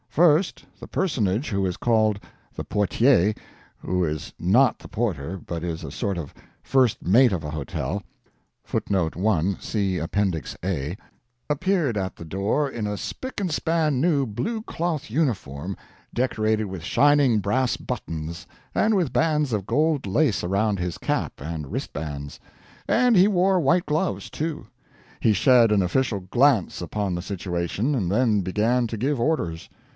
First, 0.09 0.65
the 0.79 0.87
personage 0.87 1.51
who 1.51 1.65
is 1.65 1.77
called 1.77 2.19
the 2.55 2.65
PORTIER 2.65 3.33
(who 3.79 4.03
is 4.03 4.33
not 4.37 4.79
the 4.79 4.89
PORTER, 4.89 5.37
but 5.45 5.63
is 5.63 5.83
a 5.83 5.91
sort 5.91 6.17
of 6.17 6.33
first 6.63 7.05
mate 7.05 7.31
of 7.31 7.45
a 7.45 7.51
hotel) 7.51 8.03
[1. 8.69 9.57
See 9.61 9.99
Appendix 9.99 10.57
A] 10.65 10.97
appeared 11.49 11.97
at 11.97 12.15
the 12.17 12.25
door 12.25 12.69
in 12.69 12.87
a 12.87 12.97
spick 12.97 13.39
and 13.39 13.51
span 13.53 14.01
new 14.01 14.25
blue 14.25 14.63
cloth 14.63 15.09
uniform, 15.09 15.77
decorated 16.13 16.65
with 16.65 16.83
shining 16.83 17.39
brass 17.39 17.77
buttons, 17.77 18.47
and 18.75 18.95
with 18.95 19.13
bands 19.13 19.53
of 19.53 19.67
gold 19.67 20.05
lace 20.07 20.43
around 20.43 20.79
his 20.79 20.97
cap 20.97 21.33
and 21.39 21.71
wristbands; 21.71 22.37
and 22.85 23.15
he 23.15 23.29
wore 23.29 23.61
white 23.61 23.85
gloves, 23.85 24.29
too. 24.29 24.67
He 25.21 25.31
shed 25.31 25.71
an 25.71 25.83
official 25.83 26.19
glance 26.19 26.81
upon 26.81 27.15
the 27.15 27.21
situation, 27.21 27.95
and 27.95 28.11
then 28.11 28.41
began 28.41 28.87
to 28.87 28.97
give 28.97 29.17
orders. 29.17 29.69